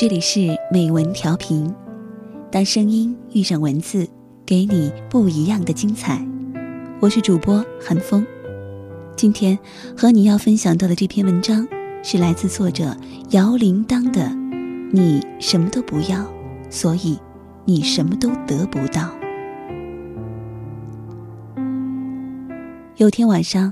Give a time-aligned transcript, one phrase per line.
[0.00, 1.70] 这里是美文调频，
[2.50, 4.08] 当声音遇上文字，
[4.46, 6.26] 给你不一样的精彩。
[7.00, 8.26] 我是主播韩风，
[9.14, 9.58] 今天
[9.94, 11.68] 和你要分享到的这篇文章
[12.02, 12.96] 是来自作者
[13.32, 14.22] 姚铃铛的
[14.90, 16.24] 《你什么都不要，
[16.70, 17.18] 所以
[17.66, 19.02] 你什么都得不到》。
[22.96, 23.70] 有天晚上，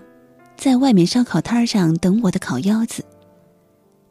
[0.59, 3.03] 在外面烧烤摊上等我的烤腰子。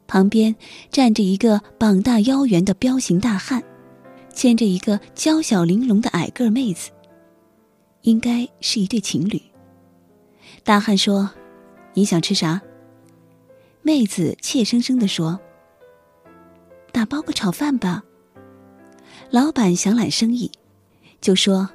[0.08, 0.56] 旁边
[0.90, 3.62] 站着一个膀大腰圆的彪形大汉，
[4.34, 6.90] 牵着一个娇小玲珑的矮个妹子，
[8.02, 9.40] 应该是一对情侣。
[10.64, 11.30] 大汉说
[11.92, 12.60] ：“你想吃啥？”
[13.82, 15.38] 妹子怯生生地说
[16.90, 18.02] ：“打包个炒饭吧。”
[19.30, 20.50] 老板想揽生意，
[21.20, 21.68] 就说：“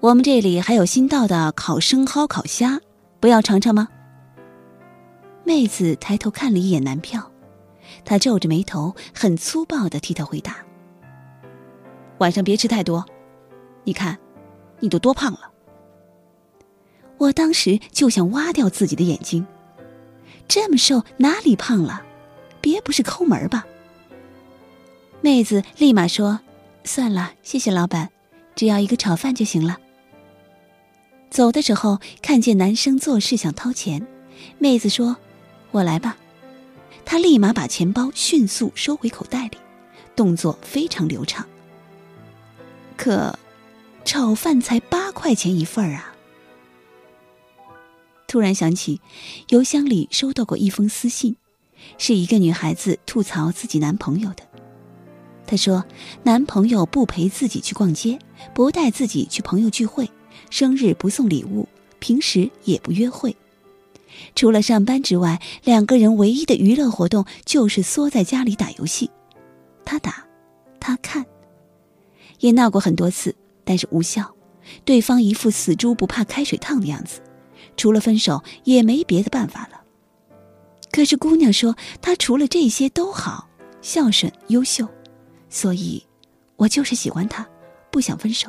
[0.00, 2.80] 我们这里还有新到的烤生蚝、烤虾，
[3.20, 3.88] 不要尝尝吗？”
[5.46, 7.30] 妹子抬头看了一眼男票。
[8.04, 10.56] 他皱着眉头，很粗暴的替他回答
[12.18, 13.04] ：“晚上别吃太多，
[13.84, 14.18] 你看，
[14.80, 15.50] 你都多胖了。”
[17.16, 19.46] 我当时就想挖掉自己的眼睛，
[20.46, 22.02] 这么瘦哪里胖了？
[22.60, 23.64] 别不是抠门吧？
[25.20, 26.40] 妹子立马说
[26.84, 28.10] ：“算了，谢谢老板，
[28.54, 29.78] 只要一个炒饭就行了。”
[31.30, 34.06] 走的时候看见男生做事想掏钱，
[34.58, 35.16] 妹子说
[35.72, 36.16] ：“我来吧。”
[37.14, 39.58] 他立马把钱包迅速收回口袋里，
[40.16, 41.46] 动作非常流畅。
[42.96, 43.38] 可，
[44.04, 46.12] 炒饭才八块钱一份儿啊！
[48.26, 49.00] 突然想起，
[49.50, 51.36] 邮箱里收到过一封私信，
[51.98, 54.42] 是一个女孩子吐槽自己男朋友的。
[55.46, 55.84] 她说，
[56.24, 58.18] 男朋友不陪自己去逛街，
[58.52, 60.10] 不带自己去朋友聚会，
[60.50, 61.68] 生日不送礼物，
[62.00, 63.36] 平时也不约会。
[64.34, 69.10] 除了上班之外，两个人唯一的娱乐活动就是缩在家里打游戏。
[69.84, 70.26] 他打，
[70.80, 71.24] 他看，
[72.40, 74.34] 也闹过很多次，但是无效。
[74.84, 77.20] 对方一副死猪不怕开水烫的样子，
[77.76, 79.82] 除了分手也没别的办法了。
[80.90, 83.48] 可是姑娘说，他除了这些都好，
[83.82, 84.88] 孝顺、优秀，
[85.50, 86.02] 所以，
[86.56, 87.46] 我就是喜欢他，
[87.90, 88.48] 不想分手。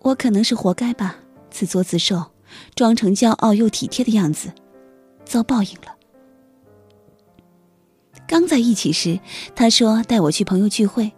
[0.00, 1.14] 我可能是活该吧，
[1.50, 2.32] 自作自受。
[2.74, 4.52] 装成骄傲又体贴的样子，
[5.24, 5.94] 遭报应了。
[8.26, 9.18] 刚在一起时，
[9.54, 11.10] 他说带我去朋友聚会，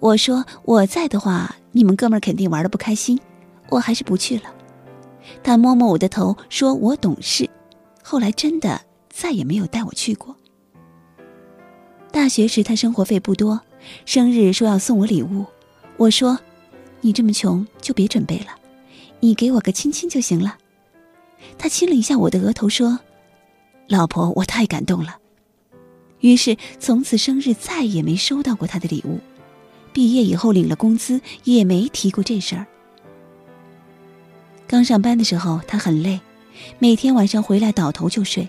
[0.00, 3.18] 我说我在的话，你们哥们儿肯定玩的不开心，
[3.70, 4.54] 我还是不去了。
[5.42, 7.48] 他摸摸我的头，说我懂事。
[8.02, 10.36] 后来真的再也没有带我去过。
[12.10, 13.60] 大学时他生活费不多，
[14.04, 15.46] 生日说要送我礼物，
[15.96, 16.38] 我说
[17.00, 18.46] 你这么穷就别准备了，
[19.20, 20.56] 你给我个亲亲就行了。
[21.58, 22.98] 他亲了一下我的额头，说
[23.88, 25.16] ：“老婆，我太感动了。”
[26.20, 29.20] 于是从此生日再也没收到过他的礼物，
[29.92, 32.66] 毕业以后领了工资也没提过这事儿。
[34.66, 36.20] 刚上班的时候他很累，
[36.78, 38.48] 每天晚上回来倒头就睡。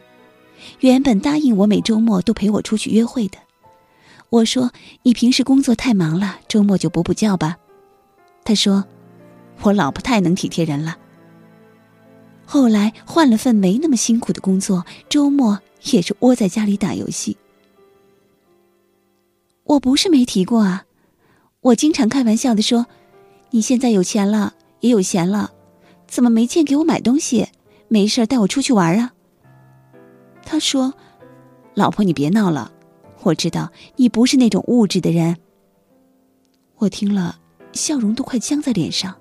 [0.80, 3.38] 原本答应我每周末都陪我出去约会的，
[4.30, 4.72] 我说
[5.04, 7.58] ：“你平时工作太忙了，周末就补补觉吧。”
[8.44, 8.84] 他说
[9.62, 10.98] ：“我老婆太能体贴人了。”
[12.52, 15.60] 后来换了份没那么辛苦的工作，周末
[15.92, 17.38] 也是窝在家里打游戏。
[19.66, 20.84] 我不是没提过啊，
[21.62, 22.88] 我经常开玩笑的说
[23.52, 25.52] ：“你现在有钱了，也有闲了，
[26.08, 27.50] 怎么没见给我买东西？
[27.88, 29.14] 没事带我出去玩啊？”
[30.44, 30.96] 他说
[31.76, 32.72] ：“老婆，你别闹了，
[33.22, 35.38] 我知道你不是那种物质的人。”
[36.78, 37.40] 我听了，
[37.74, 39.16] 笑容都快僵在脸上。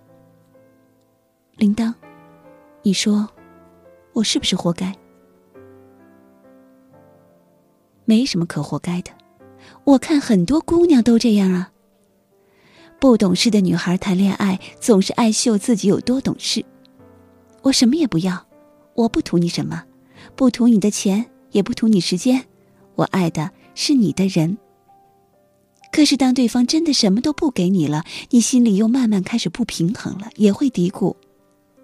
[1.59, 1.93] 铃铛。
[2.89, 3.29] 你说，
[4.15, 4.97] 我是不是活该？
[8.07, 9.11] 没什么可活该的，
[9.85, 11.71] 我看很多姑娘都这样啊。
[12.99, 16.65] 不懂事的女孩谈恋爱总是爱秀自己有多懂事。
[17.61, 18.47] 我什么也不要，
[18.95, 19.85] 我不图你什么，
[20.35, 22.43] 不图你的钱，也不图你时间，
[22.95, 24.57] 我爱的是你的人。
[25.93, 31.15] 可是当对方真的什么都不给你了，你心里又慢慢开始不平衡了，也会嘀咕，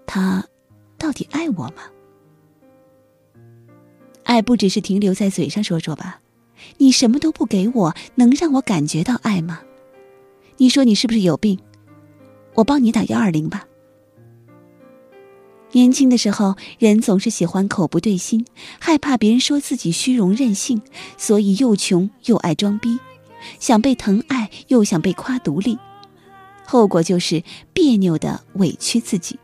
[0.07, 0.43] 他。
[1.55, 1.83] 我吗？
[4.23, 6.19] 爱不只是停留在嘴上说说吧，
[6.77, 9.61] 你什么都不给我，能让我感觉到爱吗？
[10.57, 11.59] 你说你是不是有病？
[12.55, 13.67] 我帮你打幺二零吧。
[15.71, 18.45] 年轻的时候，人总是喜欢口不对心，
[18.79, 20.81] 害怕别人说自己虚荣任性，
[21.17, 22.97] 所以又穷又爱装逼，
[23.59, 25.77] 想被疼爱又想被夸独立，
[26.65, 27.43] 后果就是
[27.73, 29.37] 别扭的委屈自己。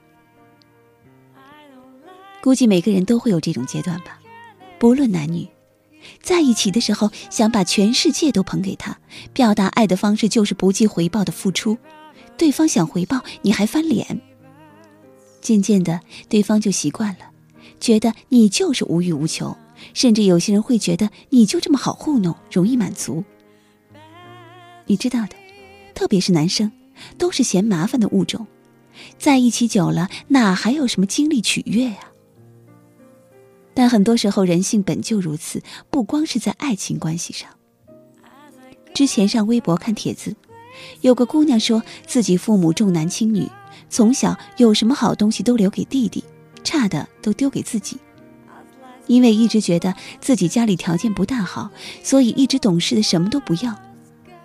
[2.42, 4.20] 估计每个人都会有这种阶段吧，
[4.80, 5.48] 不论男女，
[6.22, 8.98] 在一起的时候想把全世界都捧给他，
[9.32, 11.78] 表达爱的方式就是不计回报的付出。
[12.38, 14.20] 对方想回报，你还翻脸。
[15.40, 16.00] 渐渐的，
[16.30, 17.30] 对方就习惯了，
[17.80, 19.56] 觉得你就是无欲无求，
[19.94, 23.24] 甚至有些人会觉得你就这么好糊弄，容易满足。
[24.88, 25.36] 你知道的，
[25.94, 26.72] 特别是男生，
[27.20, 28.48] 都是嫌麻烦的物种，
[29.20, 32.11] 在一起久了，哪还有什么精力取悦呀？
[33.74, 37.50] 但很多时候，人性本就如此，不光是在爱情关系上。
[38.94, 40.36] 之前上微博看帖子，
[41.00, 43.48] 有个姑娘说自己父母重男轻女，
[43.90, 46.24] 从小有什么好东西都留给弟弟，
[46.64, 47.98] 差的都丢给自己。
[49.08, 51.70] 因为一直觉得自己家里条件不大好，
[52.04, 53.76] 所以一直懂事的什么都不要。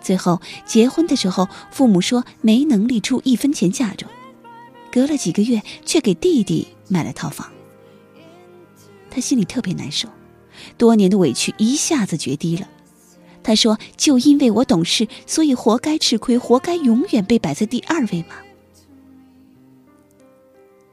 [0.01, 4.09] 最后结婚的时候，父母说没能力出一分钱嫁妆，
[4.91, 7.49] 隔了几个月却给弟弟买了套房。
[9.17, 10.07] 他心里特别难受，
[10.77, 12.69] 多年的委屈一下子决堤了。
[13.41, 18.35] 他说：“就因为我懂事，所以活该吃亏，活该永远被摆在第二位吗？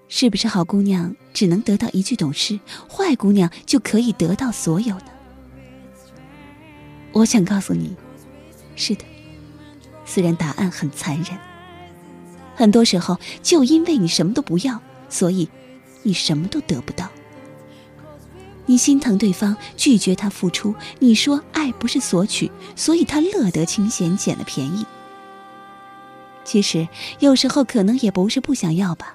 [0.09, 5.07] 是不是好姑娘只能得到一句懂事，坏姑娘就可以得到所有呢？”
[7.13, 7.95] 我想告诉你，
[8.75, 9.05] 是的，
[10.07, 11.39] 虽然答案很残忍，
[12.57, 14.81] 很多时候就因为你什么都不要，
[15.11, 15.47] 所以
[16.03, 17.07] 你什么都得不到。
[18.67, 20.75] 你心疼对方，拒绝他付出。
[20.99, 24.87] 你说爱不是索取，所以他乐得清闲，捡了便宜。
[26.45, 26.87] 其实
[27.21, 29.15] 有时候可能也不是不想要吧，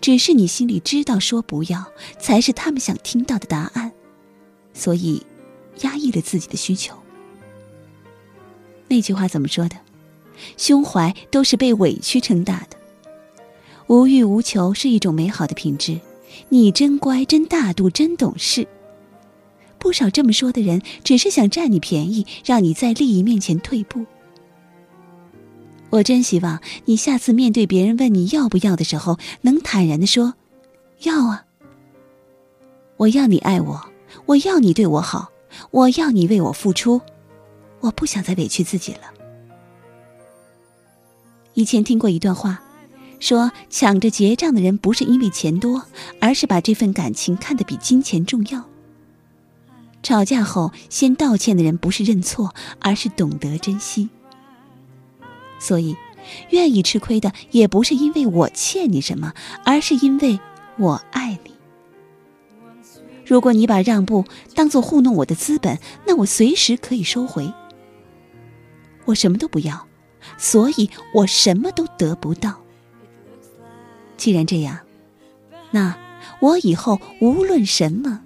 [0.00, 1.86] 只是你心里知道说不要
[2.18, 3.92] 才是他们想听到的答案，
[4.74, 5.24] 所以
[5.80, 6.94] 压抑了自己的需求。
[8.88, 9.76] 那句话怎么说的？
[10.58, 12.76] 胸怀都是被委屈撑大的。
[13.86, 15.98] 无欲无求是一种美好的品质。
[16.50, 18.68] 你真乖，真大度，真懂事。
[19.86, 24.04] 不少这么说的人，只是想占你便宜，让你在利益面前退步。
[25.90, 30.34] 我真希望你下次面对别人问你要不要的时候，能坦然的说
[31.06, 31.44] ：“要啊。”
[32.98, 33.80] 我要你爱我，
[34.26, 35.30] 我要你对我好，
[35.70, 37.00] 我要你为我付出，
[37.78, 39.02] 我不想再委屈自己了。
[41.54, 42.60] 以前听过一段话，
[43.20, 45.80] 说抢着结账的人不是因为钱多，
[46.20, 48.68] 而是把这份感情看得比金钱重要。
[50.06, 54.08] 吵架后先道歉的人不是认错，而是懂得珍惜。
[55.58, 55.96] 所以，
[56.50, 60.38] 愿意吃亏的也不是因为我欠你什么，而是因为
[60.78, 61.50] 我爱你。
[63.24, 64.24] 如果你把让步
[64.54, 67.52] 当做糊弄我的资本，那我随时可以收回。
[69.06, 69.88] 我什么都不要，
[70.38, 72.60] 所以我什么都得不到。
[74.16, 74.78] 既然这样，
[75.72, 75.98] 那
[76.38, 78.20] 我以后无论什么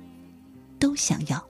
[0.78, 1.42] 都想要。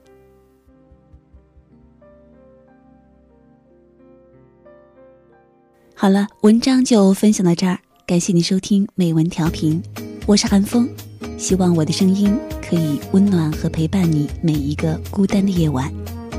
[6.01, 7.77] 好了，文章就分享到这儿，
[8.07, 9.79] 感谢你收听美文调频，
[10.25, 10.89] 我是韩风，
[11.37, 15.93] 希望我的声音可以温暖和陪伴你每一个孤单的夜晚。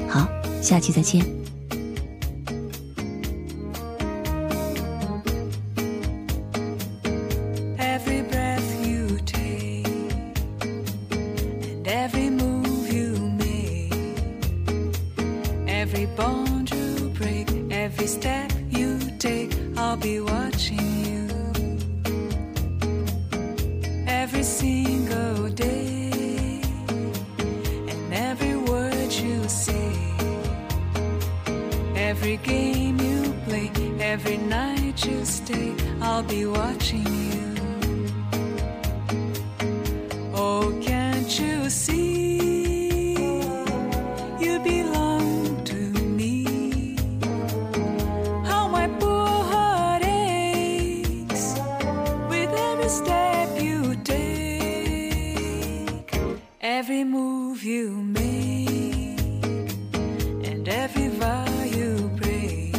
[0.09, 0.29] 好，
[0.61, 1.25] 下期再见。
[15.77, 16.09] Every
[20.03, 21.29] be watching you
[24.09, 26.61] every single day
[27.89, 29.95] and every word you say,
[31.95, 35.73] every game you play, every night you stay.
[36.01, 37.52] I'll be watching you.
[57.83, 59.19] You make,
[60.49, 62.77] and every vow you break,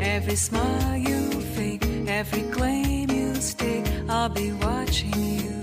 [0.00, 1.20] every smile you
[1.56, 3.86] fake, every claim you stake.
[4.08, 5.54] I'll be watching you.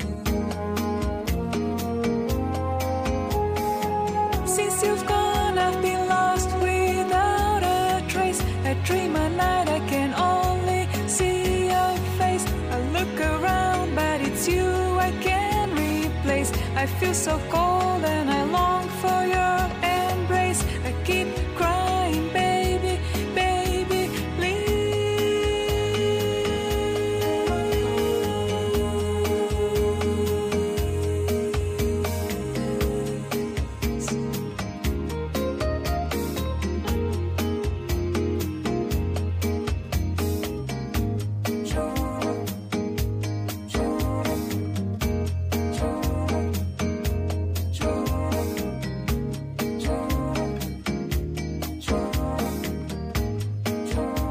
[4.55, 8.41] Since you've gone, I've been lost without a trace.
[8.69, 9.79] I dream at night, I
[16.81, 17.80] I feel so cold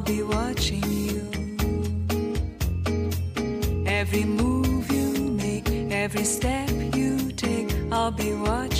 [0.00, 1.20] I'll be watching you.
[3.86, 8.79] Every move you make, every step you take, I'll be watching.